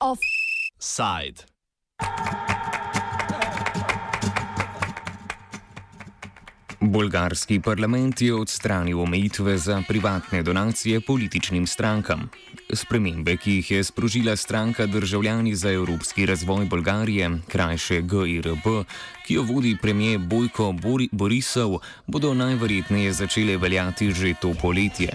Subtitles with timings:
[0.00, 1.44] Offside.
[6.80, 12.30] Bolgarski parlament je odstranil omejitve za privatne donacije političnim strankam.
[12.72, 18.84] Spremembe, ki jih je sprožila stranka Državljani za evropski razvoj Bolgarije, krajše GIRB,
[19.26, 20.74] ki jo vodi premijer Bojko
[21.12, 25.12] Borisov, bodo najverjetneje začele veljati že to poletje.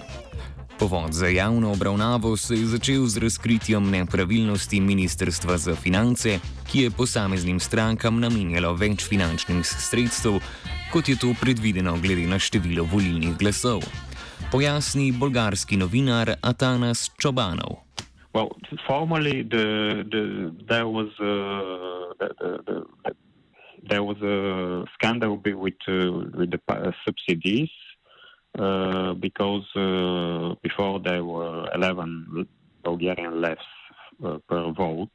[0.78, 6.38] Povod za javno obravnavo se je začel z razkritjem nepravilnosti Ministrstva za finance,
[6.72, 10.40] ki je posameznim strankam namenjalo več finančnih sredstev,
[10.92, 13.84] kot je to predvideno glede na število volilnih glasov.
[14.50, 17.78] Pojasni bolgarski novinar Atanas Čobanov.
[18.34, 18.50] Well,
[18.86, 23.14] formally, the, the, there was a, the, the, the,
[23.88, 27.70] there was a scandal with, uh, with the subsidies
[28.58, 32.46] uh, because uh, before there were 11
[32.82, 33.64] Bulgarian lefts
[34.24, 35.10] uh, per vote.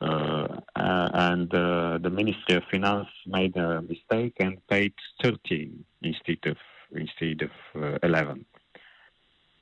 [0.00, 6.56] Uh, and uh, the Ministry of Finance made a mistake and paid 13 instead of
[6.96, 7.50] instead of
[7.82, 8.44] uh, 11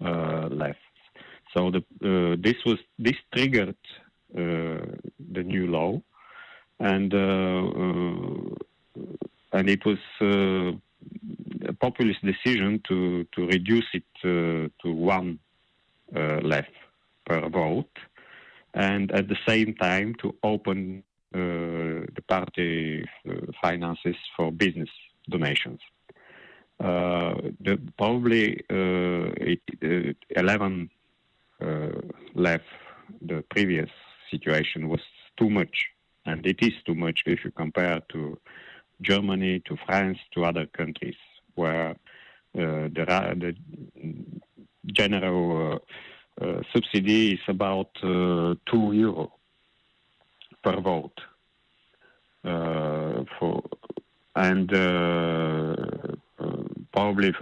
[0.04, 0.78] uh, left.
[1.56, 3.76] So the, uh, this was this triggered
[4.36, 4.80] uh,
[5.32, 6.00] the new law,
[6.80, 7.12] and
[9.52, 15.38] and it was a populist decision to to reduce it to one
[16.12, 16.72] left
[17.24, 17.96] per vote
[18.74, 21.02] and at the same time to open
[21.34, 21.38] uh,
[22.14, 23.32] the party uh,
[23.62, 24.90] finances for business
[25.30, 25.80] donations.
[26.80, 30.90] Uh, the, probably it, 11
[32.34, 32.64] left
[33.22, 33.90] the previous
[34.30, 35.00] situation was
[35.36, 35.86] too much,
[36.26, 38.38] and it is too much if you compare to
[39.02, 41.16] Germany, to France, to other countries
[41.54, 41.94] where uh,
[42.54, 43.54] the, the
[44.86, 45.80] general
[46.40, 49.32] uh, uh, subsidy is about uh, two euro
[50.62, 51.20] per vote.
[52.44, 53.62] Uh, for
[54.36, 54.70] and
[56.96, 57.32] probably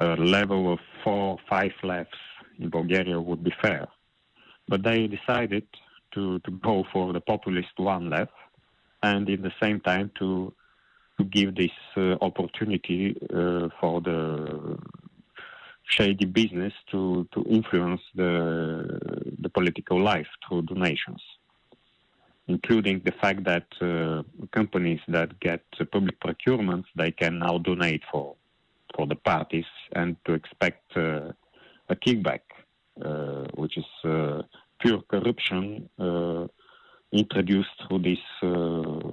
[0.00, 2.18] a level of four, five lefts
[2.58, 3.86] in Bulgaria would be fair.
[4.68, 5.66] But they decided
[6.14, 8.32] to, to go for the populist one left
[9.02, 10.52] and in the same time to
[11.18, 14.78] to give this uh, opportunity uh, for the
[15.84, 18.98] shady business to, to influence the,
[19.40, 21.22] the political life through donations,
[22.52, 24.22] including the fact that uh,
[24.58, 25.62] companies that get
[25.96, 28.34] public procurements, they can now donate for,
[28.94, 31.32] for the parties and to expect uh,
[31.88, 32.44] a kickback,
[33.04, 34.42] uh, which is uh,
[34.80, 35.88] pure corruption
[37.12, 39.10] introduced through this uh,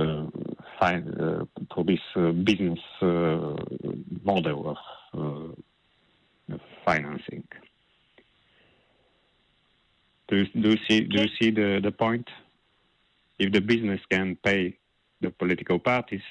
[0.00, 2.04] uh, through this
[2.44, 2.82] business
[4.30, 4.76] model
[5.14, 5.56] of
[6.86, 7.46] financing.
[10.30, 12.28] Do you, do you see do you see the, the point?
[13.38, 14.78] If the business can pay
[15.20, 16.22] the political parties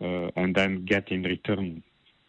[0.00, 1.82] uh, and then get in return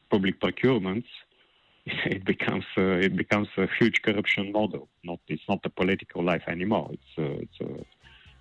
[0.10, 1.06] public procurements,
[1.86, 4.90] it becomes uh, it becomes a huge corruption model.
[5.04, 6.90] Not it's not the political life anymore.
[6.92, 7.86] It's uh, it's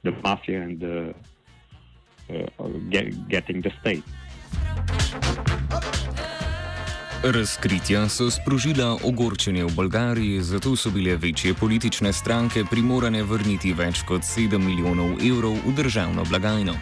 [0.03, 1.15] the mafia and the
[2.91, 4.05] get, getting the state.
[7.23, 14.01] Razkritja so sprožila ogorčenje v Bolgariji, zato so bile večje politične stranke primorane vrniti več
[14.09, 16.75] kot 7 milijonov evrov v državno blagajno.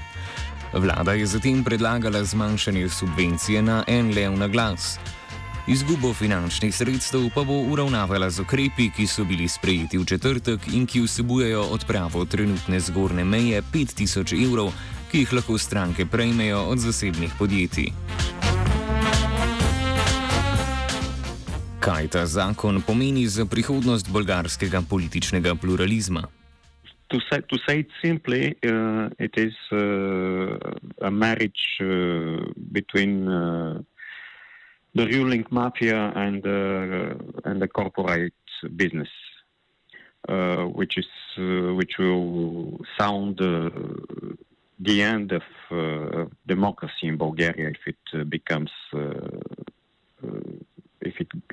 [0.72, 4.98] Vlada je zatem predlagala zmanjšanje subvencije na en lev na glas.
[5.66, 10.87] Izgubo finančnih sredstev pa bo uravnavala z okrepi, ki so bili sprejeti v četrtek in
[10.87, 14.72] ki vsebujejo odpravo trenutne zgornje meje 5000 evrov
[15.10, 17.93] ki jih lahko stranke prejmejo od zasebnih podjetij.
[21.78, 26.25] Kaj ta zakon pomeni za prihodnost bolgarskega političnega pluralizma?
[27.09, 30.59] To say, to say it simply, uh, it is uh,
[31.00, 33.80] a marriage uh, between uh,
[34.95, 37.15] the ruling mafia and, uh,
[37.45, 38.34] and the corporate
[38.75, 39.09] business,
[40.28, 41.09] uh, which, is,
[41.39, 43.71] uh, which will sound uh,
[44.80, 49.67] the end of uh, democracy in Bulgaria if it uh, becomes uh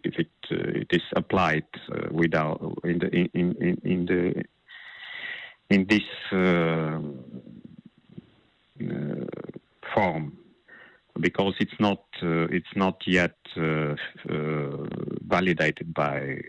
[0.06, 4.44] if it uh, it is applied uh, without in the in in, in the
[5.70, 7.20] in this um,
[8.82, 9.26] uh,
[9.94, 10.38] form.
[11.20, 13.96] Because it's not uh, it's not yet uh,
[15.28, 16.42] validated by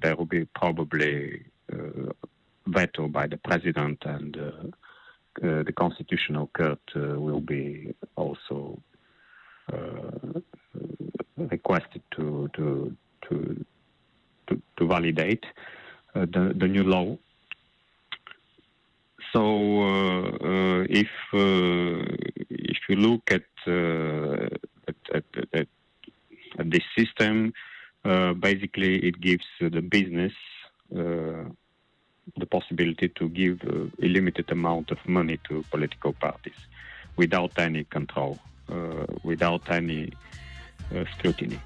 [0.00, 1.44] there will be probably
[2.66, 4.36] veto by the president and
[5.42, 8.78] uh, the constitutional court uh, will be also
[11.36, 12.96] requested to to
[13.28, 13.64] to
[14.48, 15.44] to, to validate
[16.14, 17.16] uh, the the new law.
[19.32, 19.42] So
[19.82, 23.44] uh, uh, if if you look at
[24.88, 25.68] at, at, at,
[26.58, 27.54] at this system,
[28.02, 30.32] basically it gives the business
[30.90, 36.60] the possibility to give a limited amount of money to political parties
[37.16, 38.38] without any control,
[38.68, 40.41] uh, without any uh,
[40.90, 41.58] scrutiny.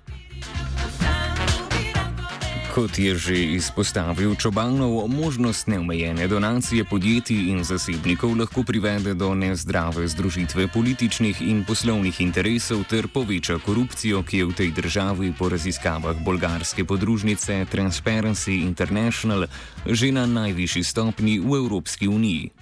[2.77, 10.05] Kot je že izpostavil Čobanov, možnost neomejene donacije podjetij in zasebnikov lahko privede do nezdrave
[10.05, 16.21] združitve političnih in poslovnih interesov ter poveča korupcijo, ki je v tej državi po raziskavah
[16.21, 19.49] bolgarske podružnice Transparency International
[19.89, 22.53] že na najvišji stopni v Evropski uniji.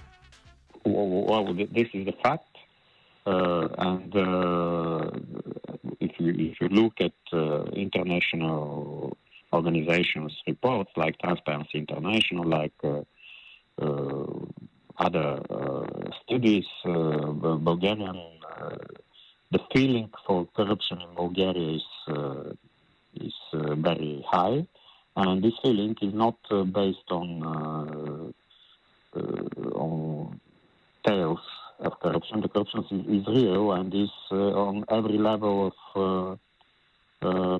[0.87, 2.39] Well, well,
[3.25, 5.09] Uh, and uh,
[6.25, 9.17] you if you look at uh, international
[9.53, 13.01] organizations' reports like Transparency International, like uh,
[13.81, 14.25] uh,
[14.97, 18.19] other uh, studies, Bulgarian,
[19.51, 21.87] the feeling for corruption in Bulgaria is
[23.25, 23.35] is
[23.87, 24.65] very high,
[25.15, 26.37] and this feeling is not
[26.79, 28.33] based on
[29.85, 30.39] on
[31.05, 31.45] tales
[31.79, 32.41] of corruption.
[32.41, 36.39] The corruption is, is real and is uh, on every level of
[37.23, 37.59] uh, uh,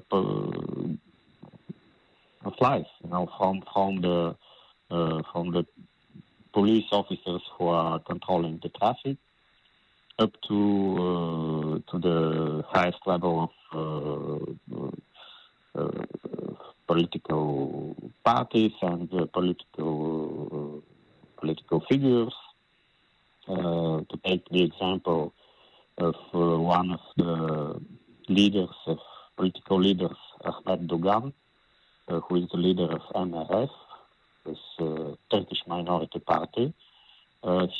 [2.46, 2.88] of life.
[3.04, 4.36] You know, from from the
[5.32, 5.66] from the
[6.54, 9.18] police officers who are controlling the traffic
[10.20, 13.52] up to to the highest level of
[16.88, 20.84] political parties and political
[21.38, 22.45] political figures uh,
[23.48, 25.34] to take the example
[25.98, 27.82] of uh, one of the
[28.28, 29.00] leaders of
[29.38, 31.34] political leaders, Ahmed Dogan,
[32.08, 33.70] uh, who is the leader of MRF,
[34.46, 34.58] this
[35.32, 36.74] Turkish minority party.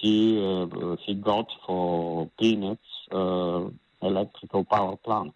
[0.02, 0.40] he
[1.06, 3.08] he got for peanuts
[4.02, 5.36] electrical power plant.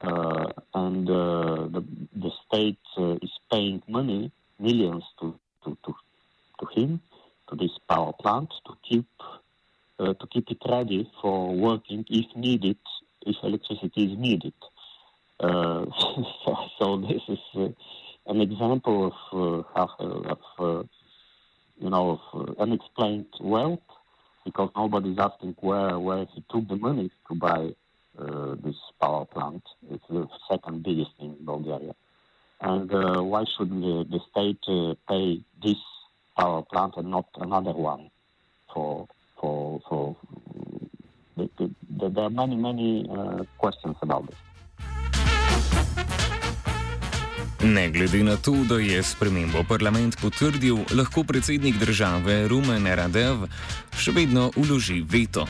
[0.00, 1.84] Uh, and uh, the,
[2.16, 5.94] the state uh, is paying money, millions to, to, to,
[6.60, 7.00] to him,
[7.54, 9.06] this power plant to keep
[9.98, 12.76] uh, to keep it ready for working if needed,
[13.26, 14.52] if electricity is needed.
[15.38, 15.84] Uh,
[16.78, 17.68] so, this is uh,
[18.26, 19.82] an example of, uh,
[20.30, 20.82] of uh,
[21.78, 23.80] you know of uh, unexplained wealth
[24.44, 27.70] because nobody is asking where where he took the money to buy
[28.64, 29.62] this power plant.
[29.90, 31.94] It's the second biggest in Bulgaria.
[32.60, 32.90] And
[33.28, 34.62] why should the, the state
[35.08, 35.76] pay this
[36.36, 38.10] power plant and not another one
[38.72, 39.06] for
[39.40, 40.16] for for
[41.36, 41.70] the, the,
[42.08, 44.38] there are many many uh, questions about this.
[47.64, 53.46] Ne glede na to, da je spremembo parlament potrdil, lahko predsednik države Rumen Radev
[53.96, 55.46] še vedno uloži veto.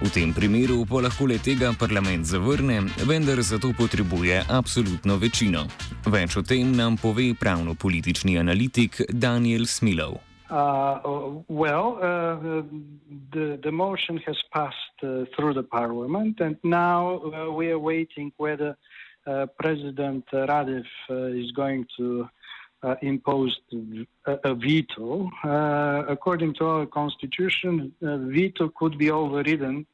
[0.00, 5.66] V tem primeru pa lahko le tega parlament zavrne, vendar za to potrebuje absolutno večino.
[6.08, 10.16] Več o tem nam pove pravno-politični analitik Daniel Smilov.
[10.48, 12.64] Uh, well, uh,
[13.36, 18.32] the, the motion has passed uh, through the parliament, and now uh, we are waiting
[18.38, 18.74] whether
[19.26, 22.26] uh, President Radev uh, is going to
[23.02, 23.52] impose
[24.24, 25.28] a, a veto.
[26.08, 29.84] according to our constitution, a veto could be overridden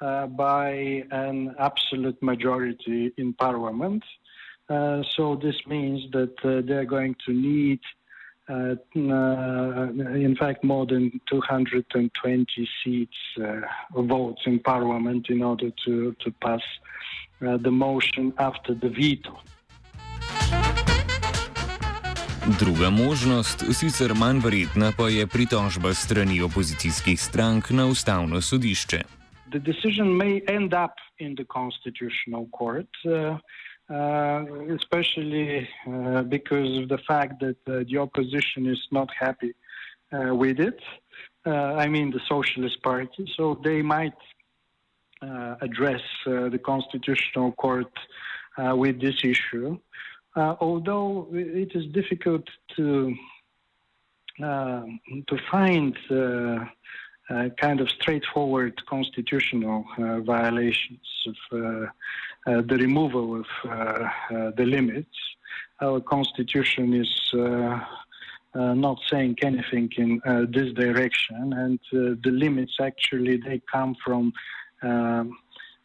[0.00, 4.04] by an absolute majority in parliament.
[5.16, 6.34] so this means that
[6.66, 7.80] they're going to need
[8.50, 13.60] uh, uh, in fact, more than 220 seats, uh,
[14.02, 16.62] votes in parliament in order to, to pass
[17.40, 19.38] the motion after the veto.
[22.58, 29.17] Druga možnost, sicer manj verjetna, pa je pritožba strani opozicijskih strank na ustavno sodišče.
[29.52, 32.88] The decision may end up in the constitutional court.
[33.06, 33.38] Uh,
[33.90, 34.44] Uh,
[34.78, 39.54] especially uh, because of the fact that uh, the opposition is not happy
[40.12, 40.78] uh, with it.
[41.46, 43.26] Uh, I mean, the Socialist Party.
[43.34, 44.18] So they might
[45.62, 47.92] address the Constitutional Court
[48.82, 49.78] with this issue.
[50.36, 53.14] although it is difficult to
[55.30, 55.96] to find
[57.30, 63.46] uh, kind of straightforward constitutional uh, violations of uh, the removal of
[64.56, 65.16] the limits.
[65.80, 67.30] Our constitution is
[68.54, 70.20] not saying anything in
[70.52, 74.32] this direction, and the limits actually they come from
[74.82, 75.36] um,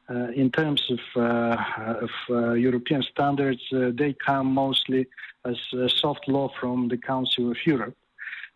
[0.10, 1.64] uh, in terms of, uh,
[2.02, 5.08] of uh, European standards, they come mostly
[5.46, 5.58] as
[5.88, 7.96] soft law from the Council of Europe.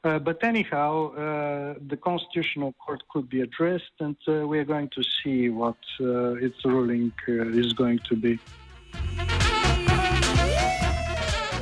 [0.03, 4.89] Uh, but anyhow, uh, the Constitutional Court could be addressed, and uh, we are going
[4.89, 8.39] to see what its ruling is going to be.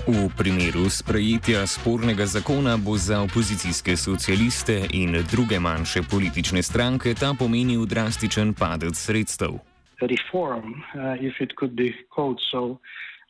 [0.07, 7.33] V primeru sprejetja spornega zakona bo za opozicijske socialiste in druge manjše politične stranke ta
[7.39, 9.57] pomenil drastičen padec sredstev.
[10.01, 12.77] Reform, uh, if it could be called so,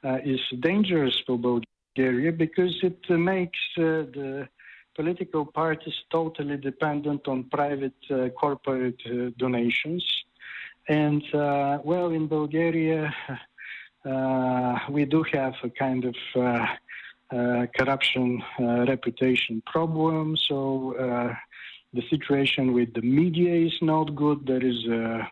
[0.04, 4.48] uh, is dangerous for Bulgaria because it uh, makes uh, the
[4.96, 10.04] political parties totally dependent on private uh, corporate uh, donations.
[10.88, 13.14] And, uh, well, in Bulgaria,
[14.06, 16.66] uh, we do have a kind of uh,
[17.36, 20.38] uh, corruption reputation problem.
[20.38, 20.94] So
[21.94, 24.46] the situation with the media is not good.
[24.46, 25.28] There is a,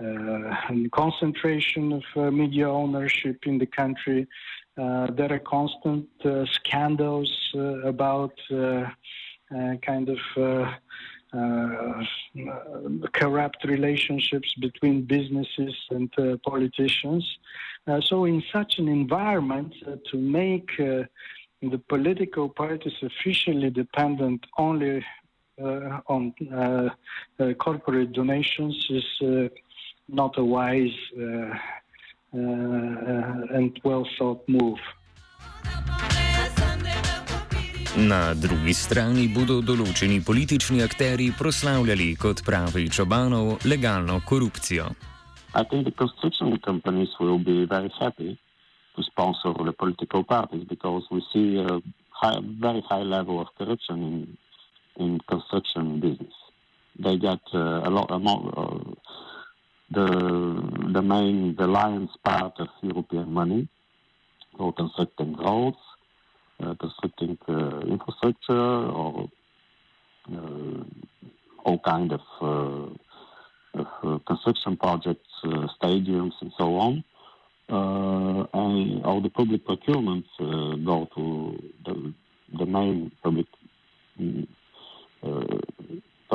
[0.00, 4.28] a concentration of media ownership in the country.
[4.78, 8.32] Uh, there are constant uh, scandals uh, about
[9.82, 10.18] kind of
[13.12, 16.10] corrupt relationships between businesses and
[16.42, 17.24] politicians.
[18.08, 19.74] so, in such an environment,
[20.10, 25.04] to make the political parties officially dependent only
[25.62, 26.88] uh, on uh,
[27.38, 29.50] uh, corporate donations is
[30.08, 30.96] not a wise
[32.32, 34.80] and well thought move.
[37.96, 44.86] Na drugi strani bodo določeni politični akteri proslavljali, kot pravi Čobanov, legalno korupcijo.
[45.54, 48.38] I think the construction companies will be very happy
[48.96, 54.02] to sponsor the political parties because we see a high, very high level of corruption
[54.02, 54.38] in,
[54.96, 56.32] in construction business.
[56.98, 58.94] They get uh, a lot, a more, uh,
[59.92, 63.68] the the main the lion's part of European money
[64.56, 65.78] for constructing roads,
[66.62, 69.28] uh, constructing uh, infrastructure, or
[70.30, 70.84] uh,
[71.64, 77.04] all kind of, uh, of uh, construction projects, uh, stadiums, and so on.
[77.68, 80.28] and all the public procurements
[80.84, 82.12] go to the,
[82.58, 83.46] the main public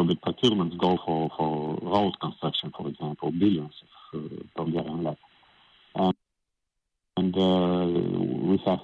[0.08, 3.74] public procurements go for, for road construction, for example, billions
[4.14, 5.20] of uh, Bulgarian left.
[5.96, 6.14] Um,
[7.18, 7.86] and uh,
[8.48, 8.80] we have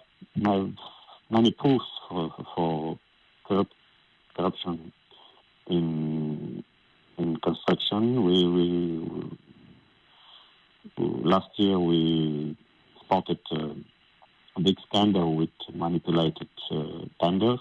[1.29, 2.99] many proofs for, for
[3.47, 3.73] corrupt,
[4.35, 4.91] corruption
[5.67, 6.63] in
[7.17, 8.25] in construction.
[8.25, 8.67] We, we
[10.97, 12.57] last year we
[13.01, 13.75] spotted uh,
[14.57, 17.59] a big scandal with manipulated uh, tenders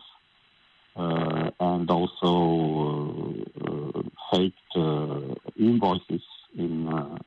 [0.96, 3.31] uh, and also uh,
[4.32, 5.20] faked uh,
[5.58, 6.22] invoices
[6.56, 7.18] in uh,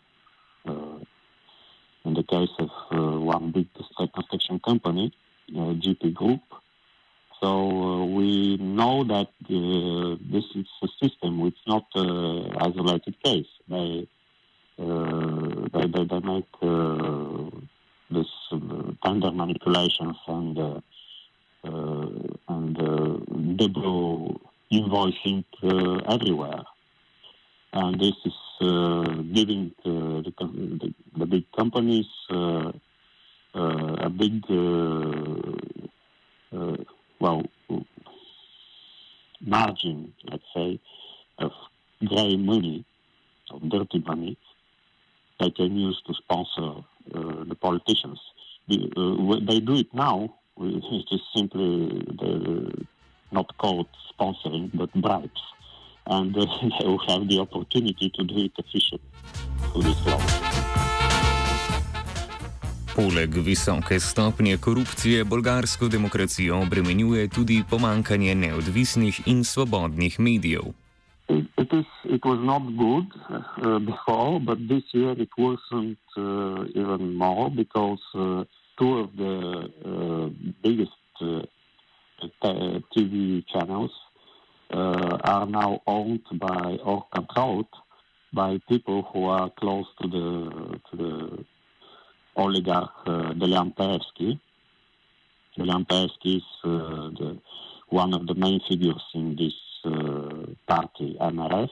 [0.67, 0.99] uh,
[2.05, 3.67] in the case of uh, one big
[4.13, 5.11] construction company,
[5.51, 6.41] GP Group.
[7.41, 13.47] So we know that this is a system which is not an isolated case.
[13.67, 14.07] They
[14.77, 16.51] they, they, they make
[18.11, 18.27] this
[19.03, 20.81] tender manipulations and
[21.65, 21.79] uh,
[22.49, 23.17] and uh,
[23.55, 24.39] double
[24.71, 26.61] invoicing uh, everywhere.
[27.75, 29.03] And this is uh,
[29.33, 32.71] giving uh, the, the, the, big companies uh,
[33.53, 34.45] a big,
[37.19, 37.43] well,
[39.41, 40.79] margin, let's say,
[41.39, 41.51] of
[42.05, 42.85] grey money,
[43.51, 44.37] of dirty money,
[45.41, 46.79] they can use to sponsor
[47.13, 48.21] uh, the politicians.
[48.69, 52.85] The, uh, they do it now it is simply the,
[53.33, 55.41] not called sponsoring, but bribes.
[56.07, 56.45] And uh,
[56.79, 59.09] they will have the opportunity to do it efficiently
[59.71, 60.21] through this law.
[62.95, 70.63] Poleg visoke stopnje korupcije bolgarsko demokracijo obremenjuje tudi pomankanje neodvisnih in svobodnih medijev.
[71.27, 76.81] It, it, is, it was not good uh, before, but this year it worsened uh,
[76.81, 78.43] even more because uh,
[78.77, 79.35] two of the
[79.85, 80.29] uh,
[80.63, 81.41] biggest uh,
[82.95, 84.04] TV channels uh,
[84.71, 87.67] are now owned by or controlled
[88.33, 91.45] by people who are close to the to the
[92.35, 93.33] oligarch uh,
[95.85, 97.37] Peevski is uh, the,
[97.89, 99.53] one of the main figures in this
[99.85, 101.69] uh, party, MRF,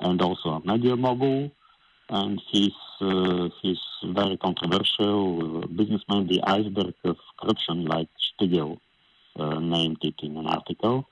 [0.00, 1.50] and also a media mogul
[2.10, 8.80] and he's uh, he's very controversial uh, businessman, the iceberg of corruption, like Spiegel
[9.38, 11.08] uh, named it in an article.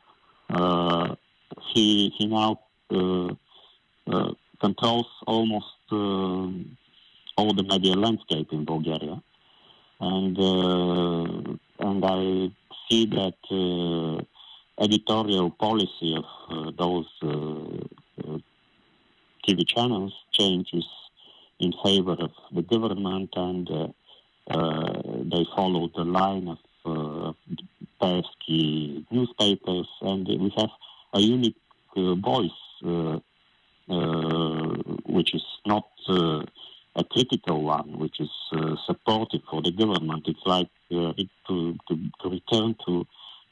[1.62, 3.28] Uh, he he now uh,
[4.10, 6.48] uh, controls almost uh,
[7.36, 9.22] all the media landscape in Bulgaria,
[10.00, 12.50] and uh, and I
[12.88, 17.06] see that uh, editorial policy of uh, those
[19.46, 20.84] TV channels changes
[21.58, 23.66] in favor of the government, and
[25.32, 27.32] they follow the line of uh,
[29.10, 30.70] newspapers, and we have
[31.12, 31.56] a unique
[31.96, 32.50] uh, voice,
[32.84, 33.18] uh,
[33.88, 34.74] uh,
[35.06, 35.86] which is not
[36.94, 38.30] a critical one, which is
[38.86, 40.24] supportive for the government.
[40.26, 41.14] It's like to,
[41.48, 43.06] to, to return to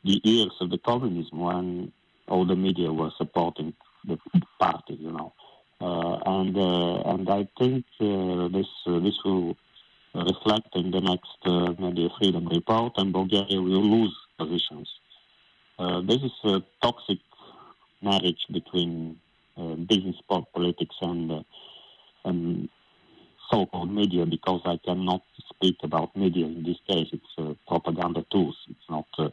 [0.05, 1.93] the years of the communism when
[2.29, 3.75] all the media were supporting
[4.07, 4.19] the
[4.59, 5.33] party, you know.
[5.81, 9.57] Uh, and uh, and I think uh, this this will
[10.15, 14.89] reflect in the next media freedom report, and Bulgaria will lose positions.
[16.09, 17.19] this is a toxic
[18.03, 19.19] marriage between
[19.57, 21.43] uh, business politics and, uh,
[23.51, 27.09] so-called media because I cannot speak about media in this case.
[27.13, 28.57] It's uh, propaganda tools.
[28.69, 29.31] It's not uh,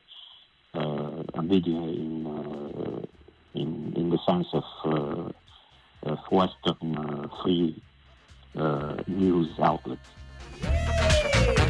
[0.74, 3.05] uh, a media in, uh,
[3.53, 5.33] in in the sense of,
[6.03, 7.81] of Western free
[9.07, 11.66] news outlets.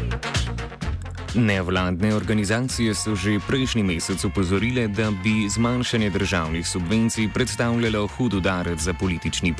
[1.38, 8.80] Nevladne organizacije so že prejšnji mesec upozorile, da bi zmanjšanje državnih subvencij predstavljalo hud udarec
[8.80, 9.54] za politični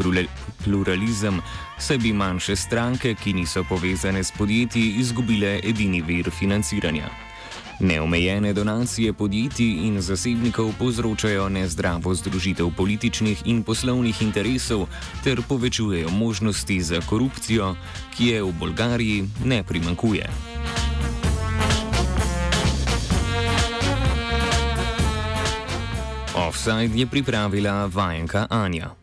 [0.65, 1.41] pluralizem,
[1.79, 7.11] saj bi manjše stranke, ki niso povezane s podjetji, izgubile edini vir financiranja.
[7.81, 14.89] Neomejene donacije podjetij in zasebnikov povzročajo nezdravo združitev političnih in poslovnih interesov
[15.25, 17.77] ter povečujejo možnosti za korupcijo,
[18.17, 20.48] ki je v Bolgariji ne primankuje.
[26.49, 28.98] Offside je pripravila vajenka Anja.